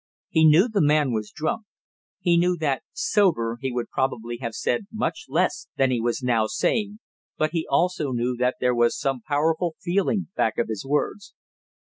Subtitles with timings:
[0.29, 1.67] He knew the man was drunk;
[2.19, 6.47] he knew that sober he would probably have said much less than he was now
[6.47, 6.97] saying,
[7.37, 11.35] but he also knew that there was some powerful feeling back of his words.